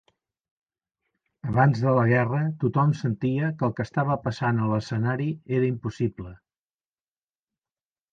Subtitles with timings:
[1.49, 6.33] "Abans de la guerra, tothom sentia que el que estava passant a l'escenari era impossible.